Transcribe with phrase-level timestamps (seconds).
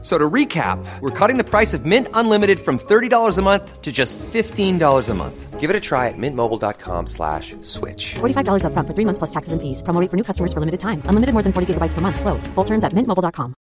[0.00, 3.82] F- So to recap, we're cutting the price of Mint Unlimited from $30 a month
[3.82, 5.58] to just $15 a month.
[5.58, 8.14] Give it a try at mintmobile.com slash switch.
[8.20, 9.82] $45 upfront for three months plus taxes and fees.
[9.82, 11.02] Promo rate for new customers for limited time.
[11.06, 12.20] Unlimited more than 40 gigabytes per month.
[12.20, 12.46] Slows.
[12.54, 13.54] Full terms at mintmobile.com.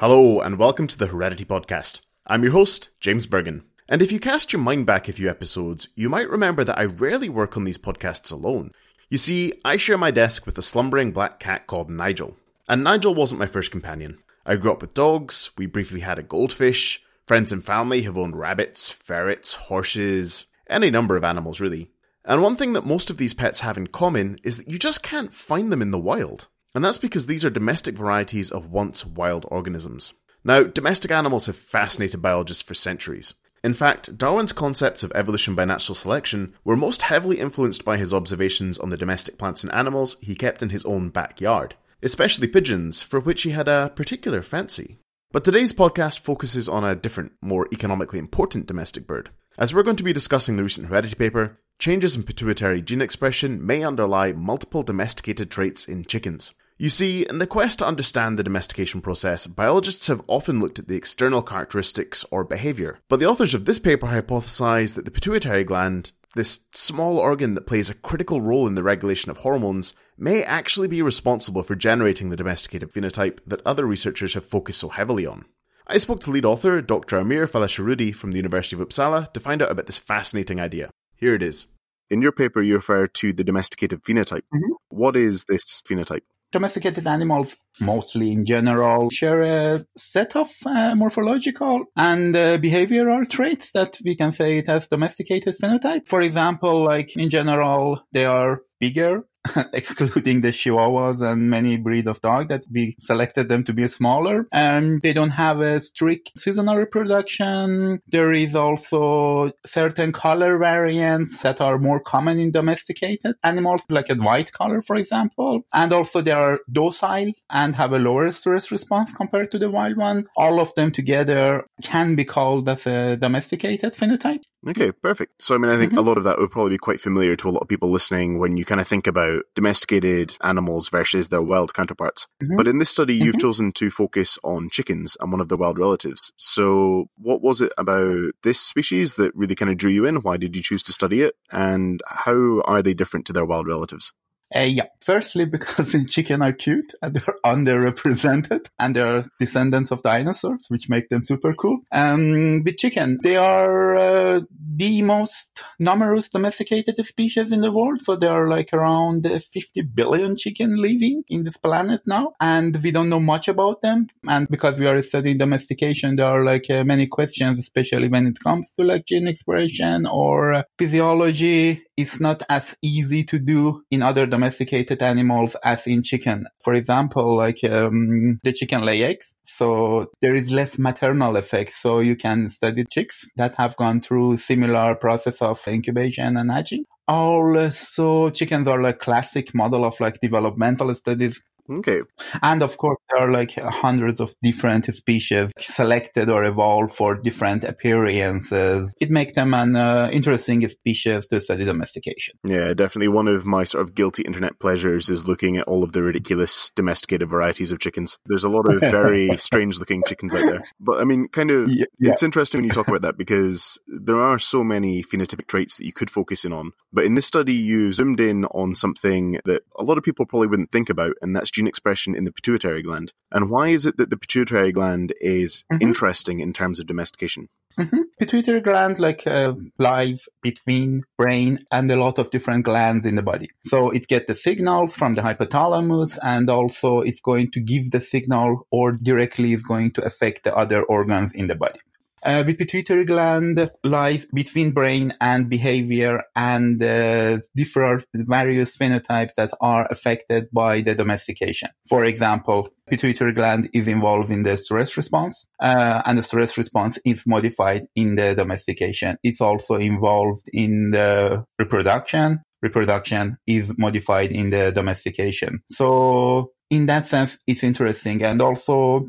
[0.00, 2.00] Hello, and welcome to the Heredity Podcast.
[2.26, 3.64] I'm your host, James Burgon.
[3.88, 6.84] And if you cast your mind back a few episodes, you might remember that I
[6.86, 8.70] rarely work on these podcasts alone.
[9.10, 12.36] You see, I share my desk with a slumbering black cat called Nigel.
[12.68, 14.18] And Nigel wasn't my first companion.
[14.44, 18.36] I grew up with dogs, we briefly had a goldfish, friends and family have owned
[18.36, 21.90] rabbits, ferrets, horses, any number of animals really.
[22.24, 25.02] And one thing that most of these pets have in common is that you just
[25.02, 26.46] can't find them in the wild.
[26.74, 30.12] And that's because these are domestic varieties of once wild organisms.
[30.44, 33.34] Now, domestic animals have fascinated biologists for centuries.
[33.64, 38.14] In fact, Darwin's concepts of evolution by natural selection were most heavily influenced by his
[38.14, 43.02] observations on the domestic plants and animals he kept in his own backyard, especially pigeons,
[43.02, 44.98] for which he had a particular fancy.
[45.30, 49.30] But today's podcast focuses on a different, more economically important domestic bird.
[49.58, 53.64] As we're going to be discussing the recent heredity paper, changes in pituitary gene expression
[53.64, 56.54] may underlie multiple domesticated traits in chickens.
[56.80, 60.86] You see, in the quest to understand the domestication process, biologists have often looked at
[60.86, 63.00] the external characteristics or behaviour.
[63.08, 67.66] But the authors of this paper hypothesize that the pituitary gland, this small organ that
[67.66, 72.30] plays a critical role in the regulation of hormones, may actually be responsible for generating
[72.30, 75.44] the domesticated phenotype that other researchers have focused so heavily on.
[75.86, 77.18] I spoke to lead author Dr.
[77.18, 80.90] Amir Fallahshahroudi from the University of Uppsala to find out about this fascinating idea.
[81.16, 81.66] Here it is.
[82.10, 84.42] In your paper, you refer to the domesticated phenotype.
[84.54, 84.72] Mm-hmm.
[84.88, 86.22] What is this phenotype?
[86.52, 93.70] Domesticated animals, mostly in general, share a set of uh, morphological and uh, behavioral traits
[93.72, 96.08] that we can say it has domesticated phenotype.
[96.08, 99.24] For example, like in general, they are bigger,
[99.72, 104.46] excluding the chihuahuas and many breed of dog that we selected them to be smaller.
[104.52, 108.00] And they don't have a strict seasonal reproduction.
[108.08, 114.14] There is also certain color variants that are more common in domesticated animals, like a
[114.14, 115.62] white color, for example.
[115.72, 119.96] And also they are docile and have a lower stress response compared to the wild
[119.96, 120.26] one.
[120.36, 124.42] All of them together can be called as a domesticated phenotype.
[124.66, 125.40] Okay, perfect.
[125.40, 126.08] So, I mean, I think a mm-hmm.
[126.08, 128.56] lot of that would probably be quite familiar to a lot of people listening when
[128.56, 132.26] you kind of think about domesticated animals versus their wild counterparts.
[132.42, 132.56] Mm-hmm.
[132.56, 133.46] But in this study, you've mm-hmm.
[133.46, 136.32] chosen to focus on chickens and one of their wild relatives.
[136.36, 140.16] So, what was it about this species that really kind of drew you in?
[140.16, 141.36] Why did you choose to study it?
[141.52, 144.12] And how are they different to their wild relatives?
[144.54, 144.86] Uh, yeah.
[145.00, 151.08] Firstly, because chicken are cute and they're underrepresented and they're descendants of dinosaurs, which make
[151.08, 151.80] them super cool.
[151.92, 154.40] Um, with chicken, they are uh,
[154.76, 158.00] the most numerous domesticated species in the world.
[158.00, 162.32] So there are like around uh, 50 billion chicken living in this planet now.
[162.40, 164.08] And we don't know much about them.
[164.26, 168.38] And because we are studying domestication, there are like uh, many questions, especially when it
[168.40, 171.84] comes to like gene expression or uh, physiology.
[171.98, 176.46] It's not as easy to do in other domesticated animals as in chicken.
[176.62, 179.34] For example, like um, the chicken lay eggs.
[179.44, 181.72] So there is less maternal effect.
[181.72, 186.84] So you can study chicks that have gone through similar process of incubation and hatching.
[187.08, 191.40] Also, chickens are like classic model of like developmental studies.
[191.70, 192.02] Okay.
[192.42, 197.64] And of course, there are like hundreds of different species selected or evolved for different
[197.64, 198.94] appearances.
[199.00, 202.36] It makes them an uh, interesting species to study domestication.
[202.44, 205.92] Yeah, definitely one of my sort of guilty internet pleasures is looking at all of
[205.92, 208.18] the ridiculous domesticated varieties of chickens.
[208.26, 210.62] There's a lot of very strange looking chickens out there.
[210.80, 212.12] But I mean, kind of, Yeah, yeah.
[212.12, 215.84] it's interesting when you talk about that because there are so many phenotypic traits that
[215.84, 216.72] you could focus in on.
[216.92, 220.48] But in this study, you zoomed in on something that a lot of people probably
[220.48, 223.12] wouldn't think about, and that's gene expression in the pituitary gland.
[223.32, 225.82] And why is it that the pituitary gland is Mhm.
[225.82, 227.48] interesting in terms of domestication?
[227.76, 233.14] hmm Pituitary glands like uh, lies between brain and a lot of different glands in
[233.14, 233.48] the body.
[233.72, 238.00] So it gets the signals from the hypothalamus and also it's going to give the
[238.00, 241.78] signal or directly is going to affect the other organs in the body.
[242.22, 249.50] Uh, the pituitary gland lies between brain and behavior and uh, differ various phenotypes that
[249.60, 251.68] are affected by the domestication.
[251.88, 256.98] For example, pituitary gland is involved in the stress response, uh, and the stress response
[257.04, 259.16] is modified in the domestication.
[259.22, 262.40] It's also involved in the reproduction.
[262.60, 265.60] Reproduction is modified in the domestication.
[265.70, 268.22] So in that sense, it's interesting.
[268.22, 269.06] And also,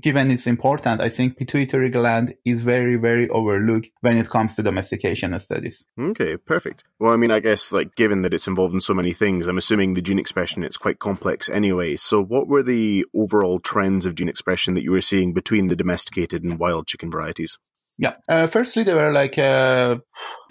[0.00, 4.62] given its importance, I think pituitary gland is very, very overlooked when it comes to
[4.62, 5.84] domestication studies.
[5.98, 6.84] Okay, perfect.
[6.98, 9.58] Well, I mean, I guess, like, given that it's involved in so many things, I'm
[9.58, 11.96] assuming the gene expression is quite complex anyway.
[11.96, 15.76] So, what were the overall trends of gene expression that you were seeing between the
[15.76, 17.58] domesticated and wild chicken varieties?
[17.98, 18.14] Yeah.
[18.28, 19.96] Uh, firstly, there were like uh,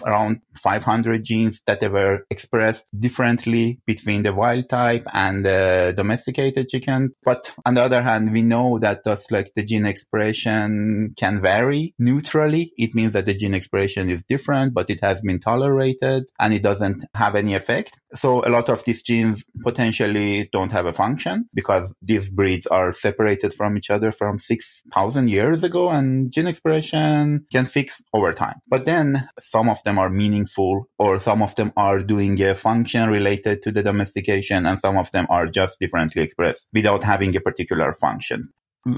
[0.04, 6.68] around 500 genes that they were expressed differently between the wild type and the domesticated
[6.68, 7.12] chicken.
[7.24, 11.94] But on the other hand, we know that that's like the gene expression can vary
[11.98, 12.72] neutrally.
[12.76, 16.62] It means that the gene expression is different, but it has been tolerated and it
[16.62, 17.98] doesn't have any effect.
[18.14, 22.92] So a lot of these genes potentially don't have a function because these breeds are
[22.92, 28.56] separated from each other from 6,000 years ago and gene expression can fix over time.
[28.68, 33.10] But then some of them are meaningful or some of them are doing a function
[33.10, 37.40] related to the domestication and some of them are just differently expressed without having a
[37.40, 38.44] particular function.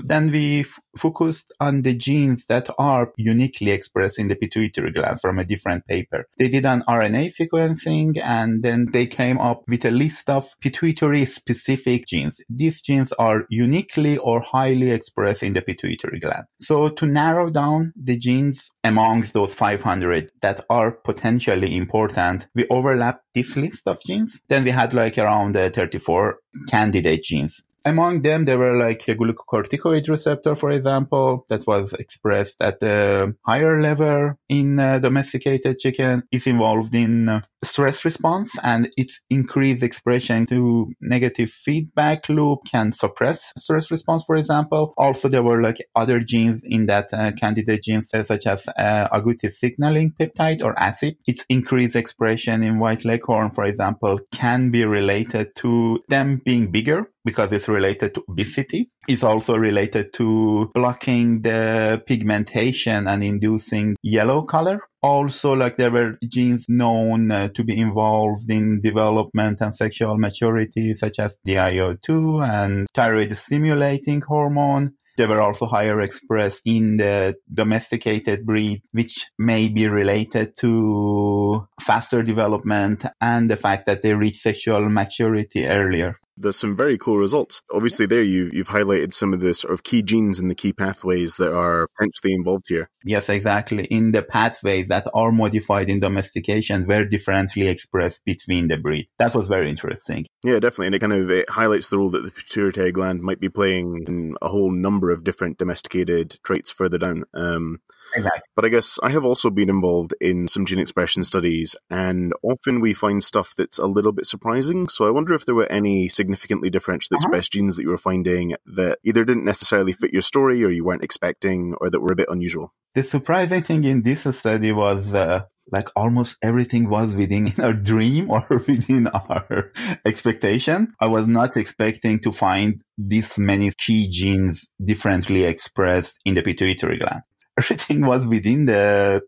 [0.04, 5.20] Then we f- focused on the genes that are uniquely expressed in the pituitary gland
[5.20, 6.26] from a different paper.
[6.38, 11.24] They did an RNA sequencing and then they came up with a list of pituitary
[11.24, 12.40] specific genes.
[12.48, 16.44] These genes are uniquely or highly expressed in the pituitary gland.
[16.60, 23.24] So to narrow down the genes amongst those 500 that are potentially important, we overlapped
[23.34, 24.40] this list of genes.
[24.48, 26.38] Then we had like around uh, 34
[26.68, 32.60] candidate genes among them, there were like a glucocorticoid receptor, for example, that was expressed
[32.60, 36.22] at the higher level in uh, domesticated chicken.
[36.30, 42.92] It's involved in uh, stress response and its increased expression to negative feedback loop can
[42.92, 44.94] suppress stress response, for example.
[44.96, 49.50] Also, there were like other genes in that uh, candidate genes, such as uh, agouti
[49.50, 51.16] signaling peptide or ASIP.
[51.26, 57.10] Its increased expression in white leghorn, for example, can be related to them being bigger
[57.24, 58.90] because it's related to obesity.
[59.08, 64.80] It's also related to blocking the pigmentation and inducing yellow color.
[65.02, 70.92] Also, like there were genes known uh, to be involved in development and sexual maturity,
[70.94, 74.92] such as DIO2 and thyroid stimulating hormone.
[75.16, 82.22] They were also higher expressed in the domesticated breed, which may be related to faster
[82.22, 87.62] development and the fact that they reach sexual maturity earlier there's some very cool results.
[87.72, 90.72] Obviously, there you you've highlighted some of the sort of key genes and the key
[90.72, 92.90] pathways that are potentially involved here.
[93.04, 93.84] Yes, exactly.
[93.84, 99.08] In the pathways that are modified in domestication, very differently expressed between the breed.
[99.18, 100.26] That was very interesting.
[100.44, 103.40] Yeah, definitely, and it kind of it highlights the role that the pituitary gland might
[103.40, 107.24] be playing in a whole number of different domesticated traits further down.
[107.34, 107.78] Um,
[108.14, 108.40] Exactly.
[108.56, 112.80] But I guess I have also been involved in some gene expression studies, and often
[112.80, 114.88] we find stuff that's a little bit surprising.
[114.88, 117.28] So I wonder if there were any significantly differentially uh-huh.
[117.28, 120.84] expressed genes that you were finding that either didn't necessarily fit your story or you
[120.84, 122.72] weren't expecting or that were a bit unusual.
[122.94, 128.30] The surprising thing in this study was uh, like almost everything was within our dream
[128.30, 129.72] or within our
[130.04, 130.92] expectation.
[131.00, 136.98] I was not expecting to find this many key genes differently expressed in the pituitary
[136.98, 137.22] gland
[137.60, 139.22] everything was within the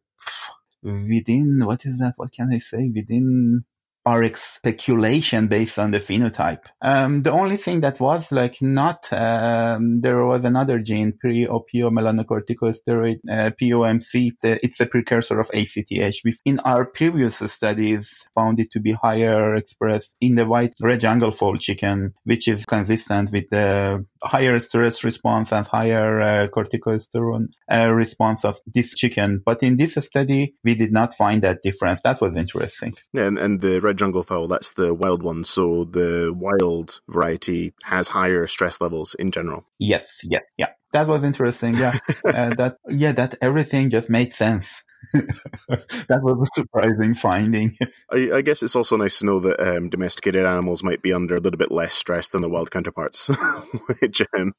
[0.82, 2.14] within what is that?
[2.16, 2.90] What can I say?
[2.94, 3.64] Within
[4.04, 6.64] our speculation based on the phenotype.
[6.80, 13.18] Um, the only thing that was like not, um, there was another gene, pre-opio melanocorticosteroid,
[13.30, 14.32] uh, POMC.
[14.42, 16.16] The, it's a precursor of ACTH.
[16.24, 21.00] We, in our previous studies, found it to be higher expressed in the white red
[21.00, 27.48] jungle fowl chicken, which is consistent with the higher stress response and higher uh, corticosterone
[27.70, 29.42] uh, response of this chicken.
[29.44, 32.00] But in this study, we did not find that difference.
[32.02, 32.94] That was interesting.
[33.12, 35.44] Yeah, and, and the red jungle fowl, that's the wild one.
[35.44, 39.66] So the wild variety has higher stress levels in general.
[39.78, 40.68] Yes, yeah, yeah.
[40.92, 41.74] That was interesting.
[41.74, 44.82] Yeah, uh, that yeah, that everything just made sense.
[45.12, 47.74] that was a surprising finding.
[48.12, 51.34] I, I, guess it's also nice to know that um, domesticated animals might be under
[51.34, 53.26] a little bit less stress than the wild counterparts,
[54.00, 54.52] which um,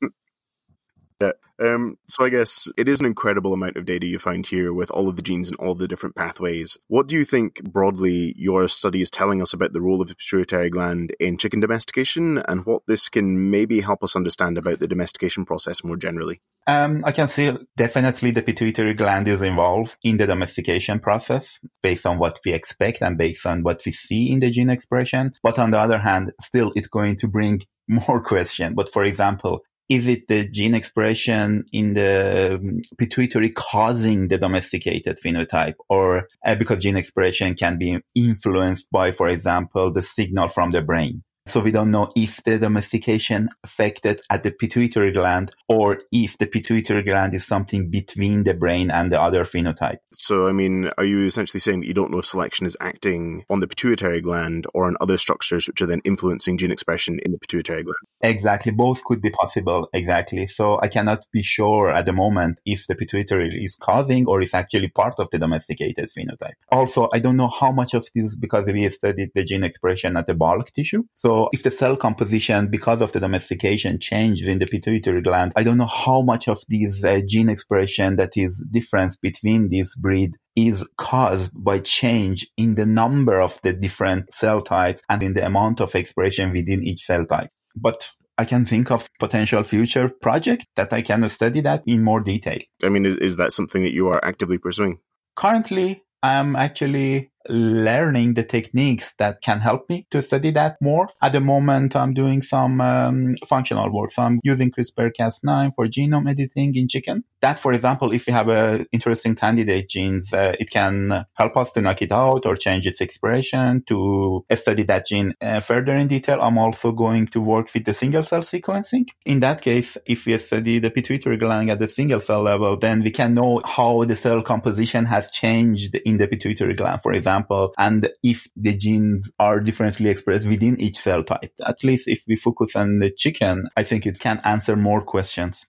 [1.23, 1.31] yeah.
[1.63, 4.89] Um, so I guess it is an incredible amount of data you find here with
[4.91, 6.77] all of the genes and all the different pathways.
[6.87, 10.15] What do you think broadly your study is telling us about the role of the
[10.15, 14.87] pituitary gland in chicken domestication and what this can maybe help us understand about the
[14.87, 16.41] domestication process more generally?
[16.65, 22.05] Um, I can see definitely the pituitary gland is involved in the domestication process based
[22.05, 25.31] on what we expect and based on what we see in the gene expression.
[25.43, 28.75] But on the other hand, still it's going to bring more question.
[28.75, 35.17] But for example, is it the gene expression in the um, pituitary causing the domesticated
[35.23, 35.75] phenotype?
[35.89, 40.81] Or uh, because gene expression can be influenced by for example the signal from the
[40.81, 46.37] brain So we don't know if the domestication affected at the pituitary gland or if
[46.37, 49.97] the pituitary gland is something between the brain and the other phenotype.
[50.13, 53.43] So, I mean, are you essentially saying that you don't know if selection is acting
[53.49, 57.33] on the pituitary gland or on other structures which are then influencing gene expression in
[57.33, 57.97] the pituitary gland?
[58.21, 58.71] Exactly.
[58.71, 59.89] Both could be possible.
[59.93, 60.47] Exactly.
[60.47, 64.53] So I cannot be sure at the moment if the pituitary is causing or is
[64.53, 66.53] actually part of the domesticated phenotype.
[66.69, 70.27] Also, I don't know how much of this because we studied the gene expression at
[70.27, 71.03] the bulk tissue.
[71.15, 75.63] So if the cell composition because of the domestication changes in the pituitary gland, I
[75.63, 80.31] don't know how much of this uh, gene expression that is difference between this breed
[80.55, 85.45] is caused by change in the number of the different cell types and in the
[85.45, 87.49] amount of expression within each cell type.
[87.75, 92.19] But I can think of potential future project that I can study that in more
[92.19, 92.59] detail.
[92.83, 94.99] I mean, is, is that something that you are actively pursuing?
[95.35, 101.09] Currently, I'm actually learning the techniques that can help me to study that more.
[101.21, 104.11] At the moment, I'm doing some um, functional work.
[104.11, 107.23] So I'm using CRISPR-Cas9 for genome editing in chicken.
[107.41, 111.73] That, for example, if we have a interesting candidate genes, uh, it can help us
[111.73, 116.07] to knock it out or change its expression to study that gene uh, further in
[116.07, 116.41] detail.
[116.41, 119.09] I'm also going to work with the single cell sequencing.
[119.25, 123.03] In that case, if we study the pituitary gland at the single cell level, then
[123.03, 127.32] we can know how the cell composition has changed in the pituitary gland, for example
[127.33, 131.53] example, and if the genes are differently expressed within each cell type.
[131.65, 135.65] At least if we focus on the chicken, I think it can answer more questions.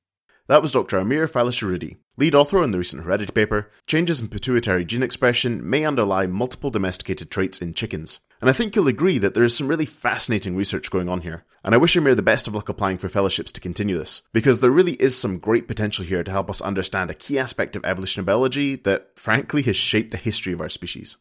[0.47, 0.99] That was Dr.
[0.99, 5.87] Amir Fallahshahroudi, lead author on the recent Heredity paper, Changes in Pituitary Gene Expression May
[5.87, 8.21] Underlie Multiple Domesticated Traits in Chickens.
[8.43, 11.47] And I think you'll agree that there is some really fascinating research going on here.
[11.65, 14.61] And I wish Amir the best of luck applying for fellowships to continue this, because
[14.61, 17.85] there really is some great potential here to help us understand a key aspect of
[17.87, 21.17] evolutionary biology that, frankly, has shaped the history of our species.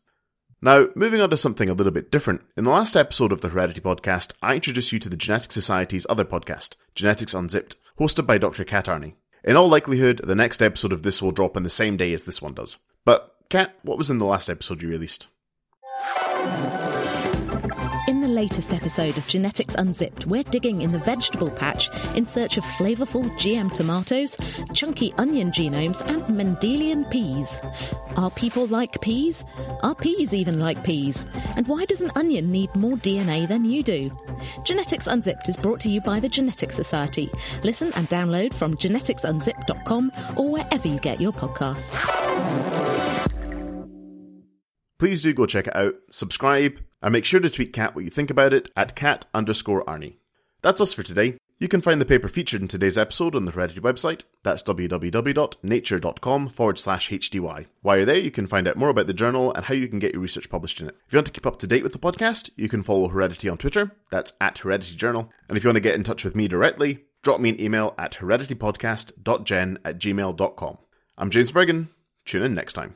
[0.64, 2.40] Now, moving on to something a little bit different.
[2.56, 6.06] In the last episode of the Heredity podcast, I introduced you to the Genetic Society's
[6.08, 8.64] other podcast, Genetics Unzipped, hosted by Dr.
[8.64, 9.16] Kat Arney.
[9.44, 12.24] In all likelihood, the next episode of this will drop on the same day as
[12.24, 12.78] this one does.
[13.04, 15.28] But, Kat, what was in the last episode you released?
[18.06, 22.58] In the latest episode of Genetics Unzipped, we're digging in the vegetable patch in search
[22.58, 24.36] of flavourful GM tomatoes,
[24.74, 27.62] chunky onion genomes, and Mendelian peas.
[28.18, 29.46] Are people like peas?
[29.84, 31.26] Are peas even like peas?
[31.56, 34.12] And why does an onion need more DNA than you do?
[34.66, 37.32] Genetics Unzipped is brought to you by the Genetics Society.
[37.64, 42.93] Listen and download from geneticsunzipped.com or wherever you get your podcasts
[45.04, 48.10] please do go check it out, subscribe, and make sure to tweet Kat what you
[48.10, 50.16] think about it at cat underscore Arney.
[50.62, 51.36] That's us for today.
[51.60, 54.22] You can find the paper featured in today's episode on the Heredity website.
[54.44, 57.66] That's www.nature.com forward slash HDY.
[57.82, 60.00] While you're there, you can find out more about the journal and how you can
[60.00, 60.96] get your research published in it.
[61.06, 63.50] If you want to keep up to date with the podcast, you can follow Heredity
[63.50, 63.92] on Twitter.
[64.10, 65.30] That's at Heredity Journal.
[65.50, 67.94] And if you want to get in touch with me directly, drop me an email
[67.98, 70.78] at hereditypodcast.gen at gmail.com.
[71.18, 71.90] I'm James Burgon.
[72.24, 72.96] Tune in next time.